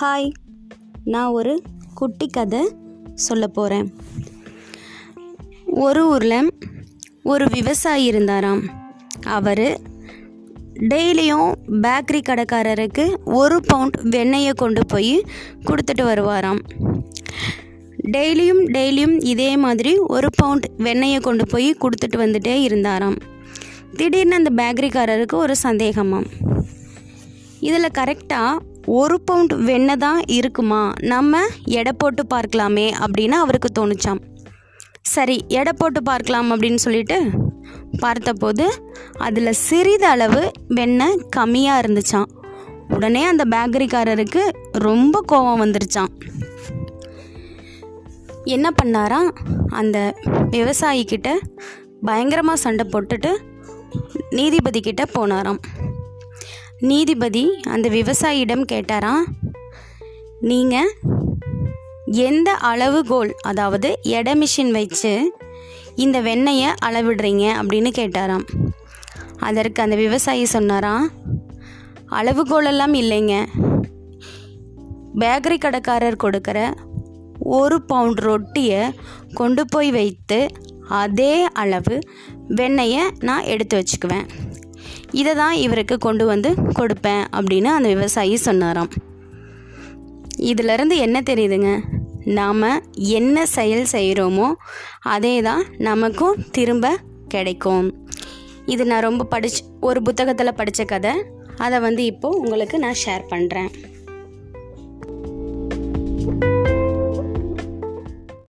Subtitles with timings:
[0.00, 0.32] Hi
[1.04, 1.62] நான் ஒரு
[1.94, 2.74] குட்டி கதை
[3.14, 3.94] சொல்ல போகிறேன்
[5.66, 6.54] ஒரு ஊரில்
[7.22, 8.62] ஒரு விவசாயி இருந்தாராம்.
[9.26, 9.80] அவர்
[10.74, 15.24] டெய்லியும் பேக்கரி கடைக்காரருக்கு ஒரு பவுண்ட் வெண்ணெயை கொண்டு போய்
[15.64, 16.60] கொடுத்துட்டு வருவாராம்.
[18.02, 23.16] டெய்லியும் டெய்லியும் இதே மாதிரி ஒரு பவுண்ட் வெண்ணெயை கொண்டு போய் கொடுத்துட்டு வந்துட்டே இருந்தாராம்.
[23.92, 26.26] திடீர்னு அந்த பேக்கரிக்காரருக்கு ஒரு சந்தேகமாம்.
[27.60, 30.92] இதில் கரெக்டாக ஒரு பவுண்ட் வெண்ணெய் தான் இருக்குமா?
[31.02, 34.20] நம்ம எடை போட்டு பார்க்கலாமே அப்படின்னு அவருக்கு தோணுச்சாம்.
[35.02, 37.22] சரி எடை போட்டு பார்க்கலாம் அப்படின்னு சொல்லிட்டு
[37.98, 38.84] பார்த்தபோது
[39.18, 42.28] அதில் சிறிதளவு வெண்ணெய் கம்மியாக இருந்துச்சாம்.
[42.88, 46.12] உடனே அந்த பேக்கரிக்காரருக்கு ரொம்ப கோபம் வந்துருச்சான்
[48.44, 49.20] என்ன பண்ணாரா?
[49.68, 50.14] அந்த
[50.50, 51.36] விவசாயிக்கிட்ட
[52.00, 53.36] பயங்கரமாக சண்டை போட்டுட்டு
[54.30, 55.60] நீதிபதி கிட்ட போனாராம்.
[56.80, 59.24] நீதிபதி அந்த விவசாயியிடம் கேட்டாராம்
[60.40, 60.90] நீங்கள்
[62.04, 65.32] எந்த அளவுகோல் அதாவது எடை மிஷின் வச்சு
[65.94, 68.44] இந்த வெண்ணெயை அளவிடுறீங்க அப்படின்னு கேட்டாராம்.
[69.38, 71.10] அதற்கு அந்த விவசாயி சொன்னாராம்
[72.10, 73.46] அளவுகோலெல்லாம் இல்லைங்க.
[75.18, 76.72] பேக்கரி கடைக்காரர் கொடுக்குற
[77.38, 78.90] ஒரு பவுண்ட் ரொட்டியை
[79.34, 80.48] கொண்டு போய் வைத்து
[80.88, 81.98] அதே அளவு
[82.48, 84.26] வெண்ணெயை நான் எடுத்து வச்சுக்குவேன்.
[85.12, 88.90] இதை தான் இவருக்கு கொண்டு வந்து கொடுப்பேன் அப்படின்னு அந்த விவசாயி சொன்னாராம்.
[90.36, 91.80] இதிலிருந்து என்ன தெரியுதுங்க?
[92.24, 94.52] நாம் என்ன செயல் செய்கிறோமோ
[95.02, 97.94] அதே தான் நமக்கும் திரும்ப கிடைக்கும்.
[98.66, 101.12] இது நான் ரொம்ப படிச்சு ஒரு புத்தகத்தில் படித்த கதை.
[101.56, 103.70] அதை வந்து இப்போது உங்களுக்கு நான் ஷேர் பண்ணுறேன்